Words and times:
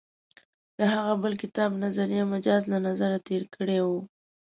د 0.77 0.79
هغه 0.93 1.13
بل 1.23 1.33
کتاب 1.43 1.69
«نظریه 1.83 2.23
مجاز» 2.33 2.63
له 2.71 2.77
نظره 2.87 3.17
تېر 3.27 3.43
کړی 3.55 3.79
و. 3.85 3.87